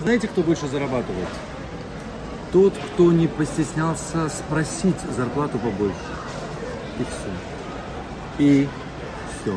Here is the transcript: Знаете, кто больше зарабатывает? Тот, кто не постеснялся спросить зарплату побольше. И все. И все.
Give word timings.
Знаете, 0.00 0.28
кто 0.28 0.42
больше 0.42 0.68
зарабатывает? 0.68 1.28
Тот, 2.52 2.74
кто 2.76 3.12
не 3.12 3.26
постеснялся 3.26 4.28
спросить 4.28 5.00
зарплату 5.16 5.58
побольше. 5.58 5.96
И 6.98 7.04
все. 7.04 8.44
И 8.44 8.68
все. 9.40 9.56